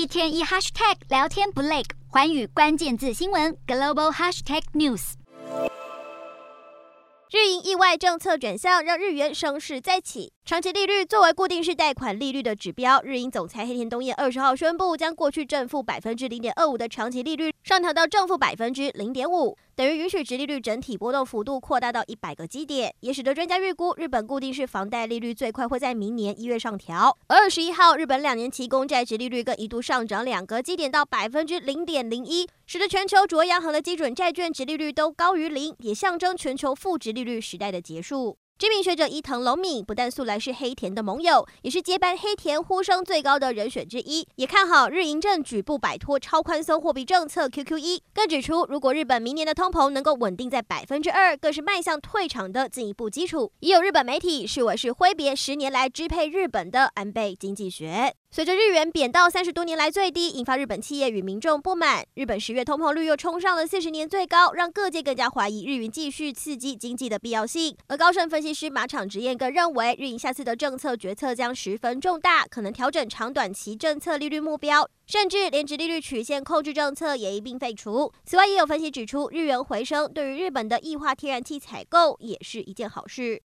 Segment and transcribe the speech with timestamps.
[0.00, 5.12] 一天一 hashtag 聊天不累，环宇关键字新闻 global hashtag news。
[7.30, 10.32] 日银意外政策转向，让日元升势再起。
[10.46, 27.16] 长期利率作为固定式贷款利率的指标，日银总裁黑田东彦二十号宣布，将过去正负百分之零点二五的长期利率上调到正负百分之零点五，等于允许值利率整体波动幅度扩大到一百个基点，也使得专家预估日本固定式房贷利率最快会在明年一月上调。
[27.28, 38.36] 二十一号，日本两年期公债值利率更一度上涨两个基点到百分之零点零一，使得全球主要央行的基准债券值利率都高于零，也象征全球负值利率时代的结束。
[38.60, 53.50] 知名学者伊藤隆敏不但素来是黑田的盟友，也是接班黑田呼声最高的人选之一，也看好日银正举步摆脱超宽松货币政策 QQE，更指出如果日本明年的通膨能够稳定在百分之二，更是迈向退场的进一步基础。
[53.60, 58.14] 也有日本媒体视为是挥别十年来支配日本的安倍经济学。
[58.32, 62.04] 随着日元贬到三十多年来最低，引发日本企业与民众不满。
[62.14, 67.74] 日本十月通膨率又冲上了四十年最高，让各界更加怀疑日元继续刺激经济的必要性。
[67.88, 78.12] 而高盛分析其实马场直彦更认为，日银下次的政策决策将十分重大，可能调整长短期政策利率目标，甚至连值利率曲线控制政策也一并废除。
[78.24, 83.38] 此外，也有分析指出，日元回升对于日本的液化天然气采购也是一件好事。